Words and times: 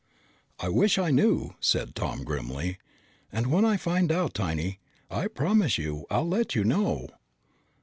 "I 0.59 0.67
wish 0.69 0.97
I 0.97 1.11
knew," 1.11 1.53
said 1.59 1.93
Tom 1.93 2.23
grimly. 2.23 2.79
"And 3.31 3.45
when 3.51 3.63
I 3.63 3.77
find 3.77 4.11
out, 4.11 4.33
Tiny, 4.33 4.79
I 5.11 5.27
promise 5.27 5.77
you 5.77 6.07
I'll 6.09 6.27
let 6.27 6.55
you 6.55 6.63
know." 6.63 7.07